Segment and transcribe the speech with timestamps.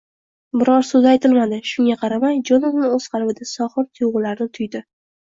[0.61, 4.87] Biror so‘z aytilmadi, shunga qaramay, Jonatan o‘z qalbida sohir tuyg‘ularni tuydi: